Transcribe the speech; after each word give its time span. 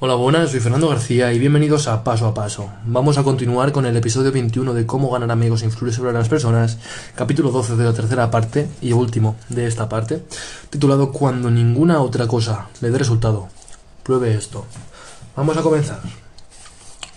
Hola, 0.00 0.16
buenas, 0.16 0.50
soy 0.50 0.58
Fernando 0.58 0.88
García 0.88 1.32
y 1.32 1.38
bienvenidos 1.38 1.86
a 1.86 2.02
Paso 2.02 2.26
a 2.26 2.34
Paso. 2.34 2.68
Vamos 2.84 3.16
a 3.16 3.22
continuar 3.22 3.70
con 3.70 3.86
el 3.86 3.96
episodio 3.96 4.32
21 4.32 4.74
de 4.74 4.86
Cómo 4.86 5.08
ganar 5.08 5.30
amigos 5.30 5.62
e 5.62 5.66
influir 5.66 5.94
sobre 5.94 6.12
las 6.12 6.28
personas, 6.28 6.78
capítulo 7.14 7.52
12 7.52 7.76
de 7.76 7.84
la 7.84 7.92
tercera 7.92 8.28
parte 8.28 8.68
y 8.82 8.92
último 8.92 9.36
de 9.48 9.68
esta 9.68 9.88
parte, 9.88 10.24
titulado 10.68 11.12
Cuando 11.12 11.48
ninguna 11.48 12.00
otra 12.02 12.26
cosa 12.26 12.66
le 12.80 12.90
dé 12.90 12.98
resultado. 12.98 13.46
Pruebe 14.02 14.34
esto. 14.34 14.66
Vamos 15.36 15.56
a 15.56 15.62
comenzar. 15.62 16.00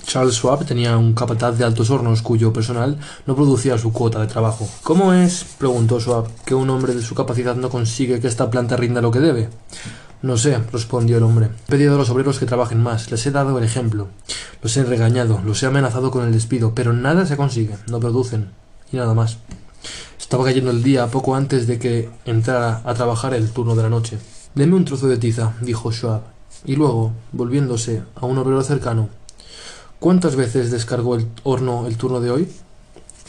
Charles 0.05 0.35
Schwab 0.35 0.63
tenía 0.63 0.97
un 0.97 1.15
capataz 1.15 1.57
de 1.57 1.65
altos 1.65 1.89
hornos 1.89 2.21
cuyo 2.21 2.53
personal 2.53 2.99
no 3.25 3.35
producía 3.35 3.79
su 3.79 3.91
cuota 3.91 4.21
de 4.21 4.27
trabajo. 4.27 4.69
¿Cómo 4.83 5.13
es, 5.13 5.45
preguntó 5.57 5.99
Schwab, 5.99 6.27
que 6.45 6.53
un 6.53 6.69
hombre 6.69 6.93
de 6.93 7.01
su 7.01 7.15
capacidad 7.15 7.55
no 7.55 7.69
consigue 7.69 8.19
que 8.19 8.27
esta 8.27 8.51
planta 8.51 8.77
rinda 8.77 9.01
lo 9.01 9.09
que 9.09 9.19
debe? 9.19 9.49
No 10.21 10.35
sé, 10.35 10.57
respondió 10.71 11.17
el 11.17 11.23
hombre. 11.23 11.49
He 11.67 11.71
pedido 11.71 11.93
a 11.93 11.97
los 11.97 12.09
obreros 12.09 12.39
que 12.39 12.47
trabajen 12.47 12.81
más, 12.81 13.11
les 13.11 13.25
he 13.27 13.31
dado 13.31 13.57
el 13.57 13.63
ejemplo. 13.63 14.07
Los 14.63 14.75
he 14.75 14.83
regañado, 14.83 15.41
los 15.45 15.61
he 15.61 15.67
amenazado 15.67 16.09
con 16.09 16.25
el 16.25 16.31
despido, 16.31 16.73
pero 16.73 16.91
nada 16.91 17.25
se 17.27 17.37
consigue, 17.37 17.77
no 17.87 17.99
producen. 17.99 18.49
Y 18.91 18.97
nada 18.97 19.13
más. 19.13 19.37
Estaba 20.19 20.45
cayendo 20.45 20.71
el 20.71 20.81
día 20.81 21.07
poco 21.07 21.35
antes 21.35 21.67
de 21.67 21.77
que 21.77 22.09
entrara 22.25 22.81
a 22.83 22.93
trabajar 22.95 23.33
el 23.35 23.51
turno 23.51 23.75
de 23.75 23.83
la 23.83 23.89
noche. 23.89 24.17
Deme 24.55 24.75
un 24.75 24.85
trozo 24.85 25.07
de 25.07 25.17
tiza, 25.17 25.53
dijo 25.61 25.91
Schwab. 25.91 26.21
Y 26.65 26.75
luego, 26.75 27.13
volviéndose 27.31 28.01
a 28.15 28.25
un 28.25 28.39
obrero 28.39 28.63
cercano, 28.63 29.09
¿cuántas 29.99 30.35
veces 30.35 30.71
descargó 30.71 31.15
el 31.15 31.27
horno 31.43 31.85
el 31.85 31.95
turno 31.95 32.19
de 32.19 32.31
hoy? 32.31 32.51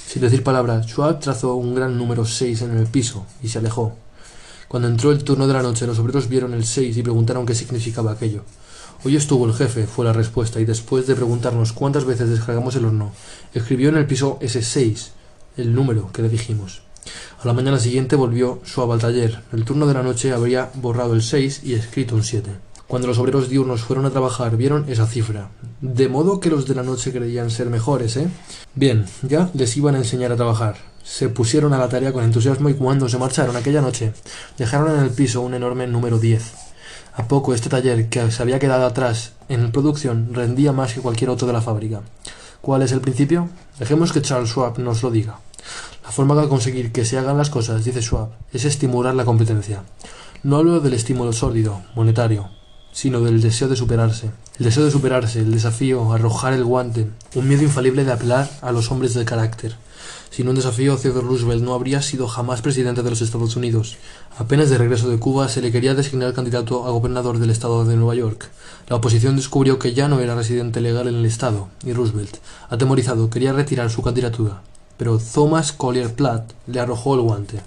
Sin 0.06 0.22
decir 0.22 0.42
palabras, 0.42 0.86
Schwab 0.86 1.20
trazó 1.20 1.54
un 1.54 1.74
gran 1.74 1.98
número 1.98 2.24
seis 2.24 2.62
en 2.62 2.76
el 2.78 2.86
piso 2.86 3.26
y 3.42 3.48
se 3.48 3.58
alejó. 3.58 3.94
Cuando 4.68 4.88
entró 4.88 5.12
el 5.12 5.24
turno 5.24 5.46
de 5.46 5.54
la 5.54 5.62
noche, 5.62 5.86
los 5.86 5.98
obreros 5.98 6.28
vieron 6.28 6.52
el 6.52 6.66
6 6.66 6.94
y 6.94 7.02
preguntaron 7.02 7.46
qué 7.46 7.54
significaba 7.54 8.12
aquello. 8.12 8.44
Hoy 9.02 9.16
estuvo 9.16 9.46
el 9.46 9.54
jefe, 9.54 9.86
fue 9.86 10.04
la 10.04 10.12
respuesta, 10.12 10.60
y 10.60 10.66
después 10.66 11.06
de 11.06 11.14
preguntarnos 11.14 11.72
cuántas 11.72 12.04
veces 12.04 12.28
descargamos 12.28 12.76
el 12.76 12.84
horno, 12.84 13.12
escribió 13.54 13.88
en 13.88 13.96
el 13.96 14.06
piso 14.06 14.38
ese 14.42 14.60
6, 14.60 15.12
el 15.56 15.74
número 15.74 16.12
que 16.12 16.20
le 16.20 16.28
dijimos. 16.28 16.82
A 17.42 17.46
la 17.46 17.54
mañana 17.54 17.78
siguiente 17.78 18.14
volvió 18.14 18.60
suave 18.64 18.92
al 18.92 19.00
taller. 19.00 19.40
El 19.52 19.64
turno 19.64 19.86
de 19.86 19.94
la 19.94 20.02
noche 20.02 20.32
habría 20.32 20.70
borrado 20.74 21.14
el 21.14 21.22
6 21.22 21.62
y 21.64 21.72
escrito 21.72 22.14
un 22.14 22.22
7. 22.22 22.50
Cuando 22.88 23.06
los 23.06 23.18
obreros 23.18 23.48
diurnos 23.48 23.82
fueron 23.82 24.06
a 24.06 24.10
trabajar, 24.10 24.56
vieron 24.56 24.86
esa 24.88 25.06
cifra. 25.06 25.50
De 25.80 26.08
modo 26.08 26.40
que 26.40 26.50
los 26.50 26.66
de 26.66 26.74
la 26.74 26.82
noche 26.82 27.12
creían 27.12 27.50
ser 27.50 27.70
mejores, 27.70 28.16
¿eh? 28.16 28.28
Bien, 28.74 29.06
ya 29.22 29.50
les 29.54 29.76
iban 29.76 29.94
a 29.94 29.98
enseñar 29.98 30.32
a 30.32 30.36
trabajar 30.36 30.76
se 31.08 31.30
pusieron 31.30 31.72
a 31.72 31.78
la 31.78 31.88
tarea 31.88 32.12
con 32.12 32.22
entusiasmo 32.22 32.68
y 32.68 32.74
cuando 32.74 33.08
se 33.08 33.16
marcharon 33.16 33.56
aquella 33.56 33.80
noche 33.80 34.12
dejaron 34.58 34.94
en 34.94 35.02
el 35.02 35.10
piso 35.10 35.40
un 35.40 35.54
enorme 35.54 35.86
número 35.86 36.18
10. 36.18 36.52
A 37.14 37.26
poco 37.26 37.54
este 37.54 37.70
taller, 37.70 38.08
que 38.10 38.30
se 38.30 38.42
había 38.42 38.58
quedado 38.58 38.84
atrás 38.84 39.32
en 39.48 39.72
producción, 39.72 40.34
rendía 40.34 40.72
más 40.72 40.92
que 40.92 41.00
cualquier 41.00 41.30
otro 41.30 41.46
de 41.46 41.54
la 41.54 41.62
fábrica. 41.62 42.02
¿Cuál 42.60 42.82
es 42.82 42.92
el 42.92 43.00
principio? 43.00 43.48
Dejemos 43.78 44.12
que 44.12 44.20
Charles 44.20 44.50
Schwab 44.50 44.78
nos 44.78 45.02
lo 45.02 45.10
diga. 45.10 45.40
La 46.04 46.12
forma 46.12 46.40
de 46.40 46.48
conseguir 46.48 46.92
que 46.92 47.06
se 47.06 47.18
hagan 47.18 47.38
las 47.38 47.50
cosas, 47.50 47.84
dice 47.84 48.02
Schwab, 48.02 48.28
es 48.52 48.66
estimular 48.66 49.14
la 49.14 49.24
competencia. 49.24 49.82
No 50.42 50.58
hablo 50.58 50.78
del 50.80 50.92
estímulo 50.92 51.32
sólido, 51.32 51.82
monetario, 51.96 52.50
sino 53.00 53.20
del 53.20 53.40
deseo 53.40 53.68
de 53.68 53.76
superarse. 53.76 54.32
El 54.58 54.64
deseo 54.64 54.84
de 54.84 54.90
superarse, 54.90 55.38
el 55.38 55.52
desafío, 55.52 56.12
arrojar 56.12 56.52
el 56.52 56.64
guante, 56.64 57.06
un 57.36 57.46
miedo 57.46 57.62
infalible 57.62 58.04
de 58.04 58.10
apelar 58.10 58.50
a 58.60 58.72
los 58.72 58.90
hombres 58.90 59.14
de 59.14 59.24
carácter. 59.24 59.76
Sin 60.30 60.48
un 60.48 60.56
desafío, 60.56 60.96
Theodore 60.96 61.28
Roosevelt 61.28 61.62
no 61.62 61.74
habría 61.74 62.02
sido 62.02 62.26
jamás 62.26 62.60
presidente 62.60 63.04
de 63.04 63.10
los 63.10 63.22
Estados 63.22 63.54
Unidos. 63.54 63.98
Apenas 64.36 64.68
de 64.68 64.78
regreso 64.78 65.08
de 65.08 65.20
Cuba 65.20 65.48
se 65.48 65.62
le 65.62 65.70
quería 65.70 65.94
designar 65.94 66.34
candidato 66.34 66.88
a 66.88 66.90
gobernador 66.90 67.38
del 67.38 67.50
estado 67.50 67.84
de 67.84 67.94
Nueva 67.94 68.16
York. 68.16 68.50
La 68.88 68.96
oposición 68.96 69.36
descubrió 69.36 69.78
que 69.78 69.94
ya 69.94 70.08
no 70.08 70.18
era 70.18 70.34
residente 70.34 70.80
legal 70.80 71.06
en 71.06 71.14
el 71.14 71.24
estado, 71.24 71.68
y 71.84 71.92
Roosevelt, 71.92 72.38
atemorizado, 72.68 73.30
quería 73.30 73.52
retirar 73.52 73.90
su 73.90 74.02
candidatura. 74.02 74.62
Pero 74.96 75.20
Thomas 75.20 75.70
Collier 75.70 76.12
Platt 76.12 76.50
le 76.66 76.80
arrojó 76.80 77.14
el 77.14 77.20
guante. 77.20 77.60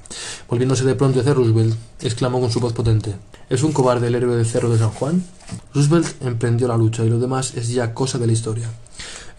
Volviéndose 0.52 0.84
de 0.84 0.96
pronto 0.96 1.22
hacia 1.22 1.34
Roosevelt, 1.34 1.78
exclamó 2.02 2.42
con 2.42 2.52
su 2.52 2.60
voz 2.60 2.74
potente: 2.74 3.16
¿Es 3.50 3.64
un 3.64 3.72
cobarde 3.72 4.08
el 4.08 4.16
héroe 4.16 4.36
del 4.36 4.46
Cerro 4.46 4.70
de 4.70 4.78
San 4.78 4.90
Juan? 4.90 5.24
Roosevelt 5.74 6.22
emprendió 6.22 6.68
la 6.68 6.76
lucha 6.76 7.06
y 7.06 7.10
lo 7.10 7.20
demás 7.20 7.56
es 7.56 7.70
ya 7.70 7.94
cosa 7.94 8.18
de 8.18 8.28
la 8.28 8.34
historia. 8.34 8.70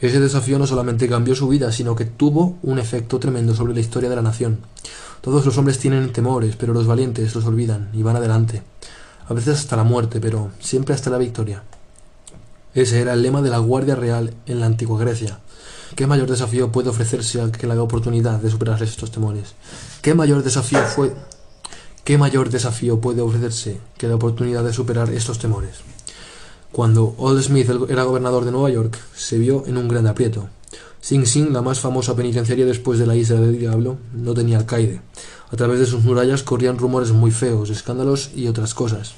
Ese 0.00 0.20
desafío 0.20 0.58
no 0.58 0.66
solamente 0.66 1.10
cambió 1.10 1.34
su 1.34 1.48
vida, 1.48 1.70
sino 1.70 1.94
que 1.94 2.06
tuvo 2.06 2.56
un 2.62 2.78
efecto 2.78 3.18
tremendo 3.18 3.54
sobre 3.54 3.74
la 3.74 3.80
historia 3.80 4.08
de 4.08 4.16
la 4.16 4.22
nación. 4.22 4.60
Todos 5.20 5.44
los 5.44 5.58
hombres 5.58 5.78
tienen 5.78 6.14
temores, 6.14 6.56
pero 6.56 6.72
los 6.72 6.86
valientes 6.86 7.34
los 7.34 7.44
olvidan 7.44 7.90
y 7.92 8.02
van 8.02 8.16
adelante. 8.16 8.62
A 9.28 9.34
veces 9.34 9.58
hasta 9.58 9.76
la 9.76 9.84
muerte, 9.84 10.18
pero 10.18 10.50
siempre 10.60 10.94
hasta 10.94 11.10
la 11.10 11.18
victoria. 11.18 11.62
Ese 12.72 13.02
era 13.02 13.12
el 13.12 13.20
lema 13.20 13.42
de 13.42 13.50
la 13.50 13.58
Guardia 13.58 13.96
Real 13.96 14.32
en 14.46 14.60
la 14.60 14.64
antigua 14.64 14.98
Grecia. 14.98 15.40
¿Qué 15.94 16.06
mayor 16.06 16.30
desafío 16.30 16.72
puede 16.72 16.88
ofrecerse 16.88 17.40
al 17.40 17.52
que 17.52 17.66
la 17.66 17.80
oportunidad 17.82 18.40
de 18.40 18.50
superar 18.50 18.82
estos 18.82 19.10
temores? 19.10 19.54
¿Qué 20.00 20.14
mayor 20.14 20.42
desafío 20.42 20.80
fue 20.84 21.14
¿Qué 22.04 22.18
mayor 22.18 22.50
desafío 22.50 23.00
puede 23.00 23.20
ofrecerse 23.20 23.78
que 23.96 24.08
la 24.08 24.16
oportunidad 24.16 24.64
de 24.64 24.72
superar 24.72 25.10
estos 25.10 25.38
temores? 25.38 25.76
Cuando 26.72 27.14
Old 27.16 27.42
Smith 27.42 27.70
era 27.88 28.02
gobernador 28.02 28.44
de 28.44 28.50
Nueva 28.50 28.70
York, 28.70 28.98
se 29.14 29.38
vio 29.38 29.64
en 29.66 29.76
un 29.76 29.86
gran 29.86 30.08
aprieto. 30.08 30.48
Sing 31.00 31.26
Sing, 31.26 31.52
la 31.52 31.62
más 31.62 31.78
famosa 31.78 32.16
penitenciaria 32.16 32.66
después 32.66 32.98
de 32.98 33.06
la 33.06 33.14
isla 33.14 33.40
del 33.40 33.58
diablo, 33.58 33.98
no 34.14 34.34
tenía 34.34 34.58
alcaide. 34.58 35.00
A 35.52 35.56
través 35.56 35.78
de 35.78 35.86
sus 35.86 36.02
murallas 36.02 36.42
corrían 36.42 36.78
rumores 36.78 37.12
muy 37.12 37.30
feos, 37.30 37.70
escándalos 37.70 38.30
y 38.34 38.48
otras 38.48 38.74
cosas. 38.74 39.14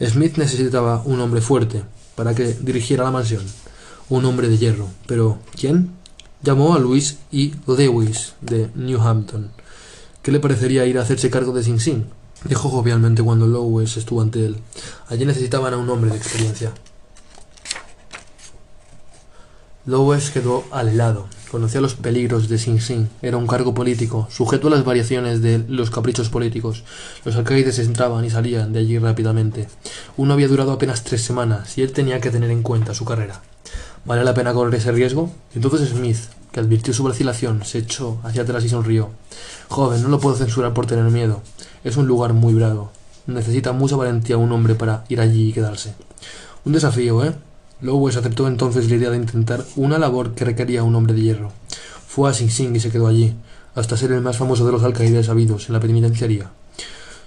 Smith 0.00 0.36
necesitaba 0.36 1.02
un 1.04 1.20
hombre 1.20 1.40
fuerte 1.40 1.84
para 2.16 2.34
que 2.34 2.54
dirigiera 2.54 3.04
la 3.04 3.12
mansión, 3.12 3.44
un 4.08 4.24
hombre 4.24 4.48
de 4.48 4.58
hierro. 4.58 4.88
Pero, 5.06 5.38
¿quién? 5.56 5.92
Llamó 6.44 6.74
a 6.74 6.78
Louis 6.78 7.20
E. 7.32 7.52
Lewis 7.66 8.34
de 8.42 8.68
New 8.74 9.00
Hampton. 9.00 9.50
¿Qué 10.22 10.30
le 10.30 10.40
parecería 10.40 10.84
ir 10.84 10.98
a 10.98 11.00
hacerse 11.00 11.30
cargo 11.30 11.54
de 11.54 11.62
Sing 11.62 11.80
Sing? 11.80 12.04
Dijo 12.44 12.68
jovialmente 12.68 13.22
cuando 13.22 13.46
Lewis 13.46 13.96
estuvo 13.96 14.20
ante 14.20 14.44
él. 14.44 14.58
Allí 15.08 15.24
necesitaban 15.24 15.72
a 15.72 15.78
un 15.78 15.88
hombre 15.88 16.10
de 16.10 16.18
experiencia. 16.18 16.74
Lowes 19.86 20.28
quedó 20.32 20.64
al 20.70 20.98
lado. 20.98 21.28
Conocía 21.50 21.80
los 21.80 21.94
peligros 21.94 22.50
de 22.50 22.58
Sing 22.58 22.78
Sing. 22.78 23.08
Era 23.22 23.38
un 23.38 23.46
cargo 23.46 23.72
político, 23.72 24.28
sujeto 24.30 24.68
a 24.68 24.70
las 24.70 24.84
variaciones 24.84 25.40
de 25.40 25.64
los 25.66 25.88
caprichos 25.88 26.28
políticos. 26.28 26.84
Los 27.24 27.36
alcaides 27.36 27.78
entraban 27.78 28.22
y 28.22 28.28
salían 28.28 28.74
de 28.74 28.80
allí 28.80 28.98
rápidamente. 28.98 29.66
Uno 30.18 30.34
había 30.34 30.48
durado 30.48 30.72
apenas 30.72 31.04
tres 31.04 31.22
semanas 31.22 31.78
y 31.78 31.82
él 31.82 31.92
tenía 31.92 32.20
que 32.20 32.30
tener 32.30 32.50
en 32.50 32.62
cuenta 32.62 32.92
su 32.92 33.06
carrera. 33.06 33.40
¿Vale 34.04 34.22
la 34.22 34.34
pena 34.34 34.52
correr 34.52 34.74
ese 34.74 34.92
riesgo? 34.92 35.30
Entonces 35.54 35.88
Smith, 35.88 36.18
que 36.52 36.60
advirtió 36.60 36.92
su 36.92 37.04
vacilación, 37.04 37.64
se 37.64 37.78
echó 37.78 38.18
hacia 38.22 38.42
atrás 38.42 38.64
y 38.64 38.68
sonrió. 38.68 39.10
Joven, 39.68 40.02
no 40.02 40.08
lo 40.08 40.20
puedo 40.20 40.36
censurar 40.36 40.74
por 40.74 40.86
tener 40.86 41.04
miedo. 41.04 41.40
Es 41.84 41.96
un 41.96 42.06
lugar 42.06 42.34
muy 42.34 42.52
bravo. 42.52 42.90
Necesita 43.26 43.72
mucha 43.72 43.96
valentía 43.96 44.36
un 44.36 44.52
hombre 44.52 44.74
para 44.74 45.04
ir 45.08 45.20
allí 45.20 45.48
y 45.48 45.52
quedarse. 45.54 45.94
Un 46.66 46.72
desafío, 46.74 47.24
¿eh? 47.24 47.34
Lowes 47.80 48.16
aceptó 48.16 48.46
entonces 48.46 48.90
la 48.90 48.96
idea 48.96 49.10
de 49.10 49.16
intentar 49.16 49.64
una 49.76 49.98
labor 49.98 50.34
que 50.34 50.44
requería 50.44 50.82
un 50.82 50.94
hombre 50.94 51.14
de 51.14 51.22
hierro. 51.22 51.52
Fue 52.06 52.30
a 52.30 52.34
Sing 52.34 52.50
Sing 52.50 52.76
y 52.76 52.80
se 52.80 52.90
quedó 52.90 53.06
allí, 53.06 53.34
hasta 53.74 53.96
ser 53.96 54.12
el 54.12 54.20
más 54.20 54.36
famoso 54.36 54.64
de 54.66 54.72
los 54.72 54.82
alcaides 54.82 55.28
habidos 55.30 55.68
en 55.68 55.72
la 55.72 55.80
penitenciaría. 55.80 56.50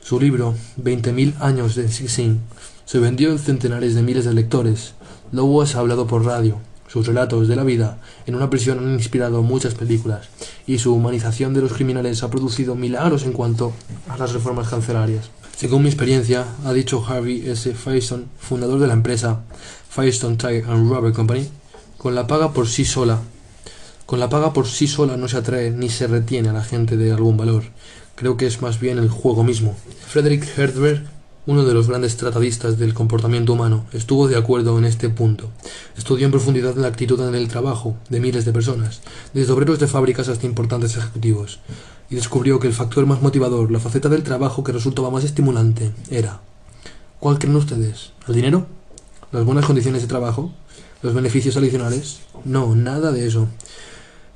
Su 0.02 0.20
libro, 0.20 0.56
Veinte 0.78 1.12
mil 1.12 1.36
años 1.40 1.76
de 1.76 1.90
Sing 1.90 2.08
Sing, 2.08 2.40
se 2.86 3.00
vendió 3.00 3.32
en 3.32 3.40
centenares 3.40 3.96
de 3.96 4.04
miles 4.04 4.26
de 4.26 4.34
lectores. 4.34 4.94
Lowes 5.32 5.76
ha 5.76 5.80
hablado 5.80 6.08
por 6.08 6.24
radio. 6.24 6.58
Sus 6.88 7.06
relatos 7.06 7.48
de 7.48 7.56
la 7.56 7.64
vida 7.64 8.00
en 8.26 8.36
una 8.36 8.50
prisión 8.50 8.80
han 8.80 8.94
inspirado 8.94 9.44
muchas 9.44 9.76
películas, 9.76 10.30
y 10.66 10.80
su 10.80 10.94
humanización 10.94 11.54
de 11.54 11.62
los 11.62 11.74
criminales 11.74 12.24
ha 12.24 12.30
producido 12.30 12.76
milagros 12.76 13.24
en 13.24 13.34
cuanto 13.34 13.74
a 14.08 14.18
las 14.18 14.34
reformas 14.34 14.70
cancelarias. 14.70 15.30
Según 15.58 15.84
mi 15.84 15.90
experiencia, 15.90 16.46
ha 16.66 16.74
dicho 16.74 17.04
Harvey 17.06 17.50
S. 17.50 17.74
Faison, 17.74 18.26
fundador 18.40 18.80
de 18.80 18.88
la 18.88 18.94
empresa 18.94 19.42
Firestone 19.90 20.38
Tire 20.38 20.64
and 20.68 20.90
Rubber 20.90 21.12
Company, 21.12 21.50
con 21.98 22.14
la 22.14 22.28
paga 22.28 22.54
por 22.54 22.68
sí 22.68 22.86
sola. 22.86 23.20
Con 24.06 24.20
la 24.20 24.30
paga 24.30 24.54
por 24.54 24.68
sí 24.68 24.88
sola 24.88 25.18
no 25.18 25.28
se 25.28 25.38
atrae 25.38 25.72
ni 25.72 25.90
se 25.90 26.08
retiene 26.08 26.50
a 26.50 26.54
la 26.54 26.64
gente 26.64 26.96
de 26.96 27.12
algún 27.12 27.36
valor. 27.36 27.64
Creo 28.16 28.38
que 28.38 28.46
es 28.46 28.62
más 28.62 28.80
bien 28.80 29.00
el 29.00 29.10
juego 29.10 29.44
mismo. 29.44 29.76
Frederick 30.08 30.48
Hertzberg, 30.58 31.06
uno 31.48 31.66
de 31.66 31.74
los 31.74 31.88
grandes 31.88 32.16
tratadistas 32.18 32.78
del 32.78 32.94
comportamiento 32.94 33.54
humano, 33.54 33.86
estuvo 33.94 34.28
de 34.28 34.38
acuerdo 34.38 34.78
en 34.78 34.86
este 34.86 35.10
punto. 35.10 35.50
Estudió 35.98 36.26
en 36.26 36.32
profundidad 36.32 36.76
la 36.76 36.88
actitud 36.88 37.20
en 37.28 37.34
el 37.34 37.48
trabajo 37.48 37.96
de 38.10 38.20
miles 38.20 38.46
de 38.46 38.54
personas, 38.54 39.02
desde 39.34 39.54
obreros 39.54 39.80
de 39.80 39.88
fábricas 39.88 40.28
hasta 40.28 40.46
importantes 40.46 40.96
ejecutivos, 40.96 41.60
y 42.10 42.16
descubrió 42.16 42.60
que 42.60 42.68
el 42.68 42.74
factor 42.74 43.08
más 43.08 43.24
motivador, 43.24 43.72
la 43.72 43.80
faceta 43.80 44.10
del 44.10 44.22
trabajo 44.22 44.64
que 44.64 44.74
resultaba 44.74 45.10
más 45.10 45.24
estimulante, 45.24 45.92
era 46.12 46.42
¿Cuál 47.20 47.40
creen 47.40 47.56
ustedes? 47.56 48.12
¿El 48.28 48.36
dinero? 48.36 48.68
las 49.32 49.44
buenas 49.44 49.66
condiciones 49.66 50.02
de 50.02 50.08
trabajo, 50.08 50.54
los 51.02 51.14
beneficios 51.14 51.58
adicionales. 51.58 52.20
No, 52.46 52.76
nada 52.76 53.12
de 53.12 53.28
eso. 53.28 53.48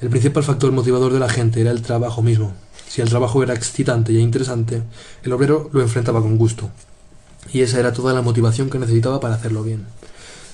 El 0.02 0.10
principal 0.10 0.44
factor 0.44 0.72
motivador 0.72 1.14
de 1.14 1.20
la 1.20 1.30
gente 1.30 1.62
era 1.62 1.72
el 1.72 1.82
trabajo 1.82 2.22
mismo. 2.22 2.54
Si 2.88 3.02
el 3.02 3.10
trabajo 3.10 3.42
era 3.42 3.54
excitante 3.54 4.12
e 4.12 4.20
interesante, 4.20 4.84
el 5.24 5.32
obrero 5.32 5.70
lo 5.72 5.82
enfrentaba 5.82 6.22
con 6.22 6.38
gusto. 6.38 6.70
Y 7.52 7.62
esa 7.62 7.80
era 7.80 7.94
toda 7.94 8.14
la 8.14 8.22
motivación 8.22 8.70
que 8.70 8.80
necesitaba 8.80 9.20
para 9.20 9.36
hacerlo 9.36 9.64
bien. 9.64 9.86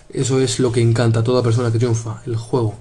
Eso 0.10 0.40
es 0.40 0.60
lo 0.60 0.72
que 0.72 0.82
encanta 0.82 1.20
a 1.20 1.24
toda 1.24 1.44
persona 1.44 1.72
que 1.72 1.80
triunfa, 1.80 2.22
el 2.26 2.36
juego. 2.36 2.76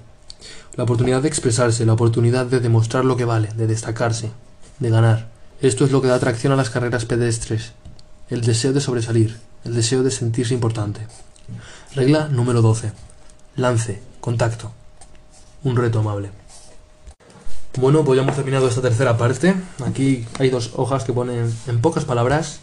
La 0.75 0.83
oportunidad 0.83 1.21
de 1.21 1.27
expresarse, 1.27 1.85
la 1.85 1.93
oportunidad 1.93 2.45
de 2.45 2.59
demostrar 2.59 3.03
lo 3.03 3.17
que 3.17 3.25
vale, 3.25 3.49
de 3.55 3.67
destacarse, 3.67 4.31
de 4.79 4.89
ganar. 4.89 5.29
Esto 5.61 5.85
es 5.85 5.91
lo 5.91 6.01
que 6.01 6.07
da 6.07 6.15
atracción 6.15 6.53
a 6.53 6.55
las 6.55 6.69
carreras 6.69 7.05
pedestres. 7.05 7.73
El 8.29 8.41
deseo 8.41 8.73
de 8.73 8.81
sobresalir, 8.81 9.37
el 9.65 9.73
deseo 9.73 10.03
de 10.03 10.11
sentirse 10.11 10.53
importante. 10.53 11.01
Regla 11.95 12.27
número 12.27 12.61
12. 12.61 12.91
Lance, 13.55 14.01
contacto. 14.21 14.71
Un 15.63 15.75
reto 15.75 15.99
amable. 15.99 16.29
Bueno, 17.79 18.03
pues 18.03 18.17
ya 18.17 18.23
hemos 18.23 18.35
terminado 18.35 18.67
esta 18.67 18.81
tercera 18.81 19.17
parte. 19.17 19.53
Aquí 19.85 20.25
hay 20.39 20.49
dos 20.49 20.71
hojas 20.77 21.03
que 21.03 21.13
ponen 21.13 21.53
en 21.67 21.79
pocas 21.79 22.05
palabras. 22.05 22.59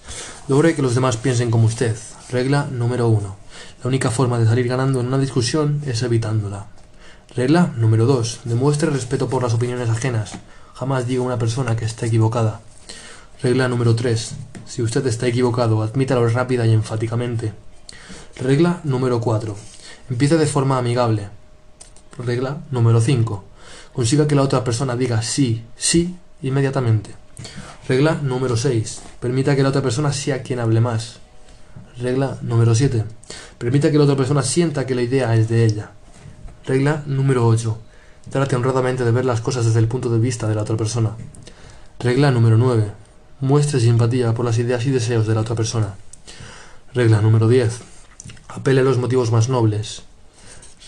Logre 0.48 0.74
que 0.74 0.82
los 0.82 0.96
demás 0.96 1.16
piensen 1.16 1.52
como 1.52 1.66
usted. 1.66 1.96
Regla 2.30 2.66
número 2.72 3.06
1. 3.06 3.36
La 3.84 3.88
única 3.88 4.10
forma 4.10 4.40
de 4.40 4.46
salir 4.46 4.66
ganando 4.66 4.98
en 4.98 5.06
una 5.06 5.18
discusión 5.18 5.80
es 5.86 6.02
evitándola. 6.02 6.66
Regla 7.36 7.72
número 7.76 8.06
2. 8.06 8.40
Demuestre 8.42 8.90
respeto 8.90 9.28
por 9.28 9.44
las 9.44 9.54
opiniones 9.54 9.88
ajenas. 9.88 10.32
Jamás 10.74 11.06
diga 11.06 11.22
a 11.22 11.26
una 11.26 11.38
persona 11.38 11.76
que 11.76 11.84
está 11.84 12.06
equivocada. 12.06 12.60
Regla 13.40 13.68
número 13.68 13.94
3. 13.94 14.34
Si 14.66 14.82
usted 14.82 15.06
está 15.06 15.28
equivocado, 15.28 15.80
admítalo 15.84 16.28
rápida 16.28 16.66
y 16.66 16.72
enfáticamente. 16.72 17.52
Regla 18.34 18.80
número 18.82 19.20
4. 19.20 19.54
Empiece 20.10 20.36
de 20.38 20.46
forma 20.46 20.76
amigable. 20.76 21.28
Regla 22.18 22.64
número 22.72 23.00
5. 23.00 23.53
Consiga 23.94 24.26
que 24.26 24.34
la 24.34 24.42
otra 24.42 24.64
persona 24.64 24.96
diga 24.96 25.22
sí, 25.22 25.62
sí 25.76 26.16
inmediatamente. 26.42 27.14
Regla 27.88 28.18
número 28.22 28.56
6. 28.56 29.00
Permita 29.20 29.54
que 29.54 29.62
la 29.62 29.68
otra 29.68 29.82
persona 29.82 30.12
sea 30.12 30.42
quien 30.42 30.58
hable 30.58 30.80
más. 30.80 31.20
Regla 31.98 32.38
número 32.42 32.74
7. 32.74 33.04
Permita 33.56 33.92
que 33.92 33.98
la 33.98 34.04
otra 34.04 34.16
persona 34.16 34.42
sienta 34.42 34.84
que 34.84 34.96
la 34.96 35.02
idea 35.02 35.34
es 35.36 35.48
de 35.48 35.64
ella. 35.64 35.92
Regla 36.66 37.04
número 37.06 37.46
8. 37.46 37.78
Trate 38.30 38.56
honradamente 38.56 39.04
de 39.04 39.12
ver 39.12 39.24
las 39.24 39.40
cosas 39.40 39.64
desde 39.64 39.78
el 39.78 39.86
punto 39.86 40.10
de 40.10 40.18
vista 40.18 40.48
de 40.48 40.56
la 40.56 40.62
otra 40.62 40.76
persona. 40.76 41.16
Regla 42.00 42.32
número 42.32 42.58
9. 42.58 42.90
Muestre 43.40 43.78
simpatía 43.78 44.34
por 44.34 44.44
las 44.44 44.58
ideas 44.58 44.84
y 44.86 44.90
deseos 44.90 45.26
de 45.26 45.34
la 45.34 45.42
otra 45.42 45.54
persona. 45.54 45.94
Regla 46.94 47.20
número 47.20 47.46
10. 47.46 47.80
Apele 48.48 48.80
a 48.80 48.84
los 48.84 48.98
motivos 48.98 49.30
más 49.30 49.48
nobles. 49.48 50.02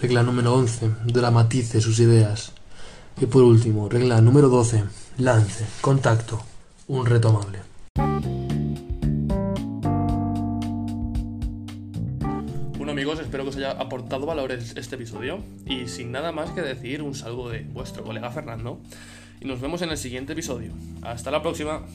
Regla 0.00 0.24
número 0.24 0.54
11. 0.54 0.90
Dramatice 1.04 1.80
sus 1.80 2.00
ideas. 2.00 2.52
Y 3.18 3.26
por 3.26 3.42
último, 3.42 3.88
regla 3.88 4.20
número 4.20 4.48
12. 4.50 4.84
Lance, 5.18 5.64
contacto, 5.80 6.42
un 6.86 7.06
reto 7.06 7.28
amable. 7.28 7.60
Bueno 12.76 12.92
amigos, 12.92 13.18
espero 13.20 13.44
que 13.44 13.50
os 13.50 13.56
haya 13.56 13.70
aportado 13.70 14.26
valores 14.26 14.74
este 14.76 14.96
episodio 14.96 15.38
y 15.64 15.88
sin 15.88 16.12
nada 16.12 16.30
más 16.30 16.50
que 16.50 16.60
decir, 16.60 17.00
un 17.00 17.14
saludo 17.14 17.48
de 17.48 17.60
vuestro 17.60 18.04
colega 18.04 18.30
Fernando 18.30 18.80
y 19.40 19.46
nos 19.46 19.62
vemos 19.62 19.80
en 19.80 19.90
el 19.90 19.96
siguiente 19.96 20.34
episodio. 20.34 20.72
Hasta 21.00 21.30
la 21.30 21.40
próxima. 21.40 21.86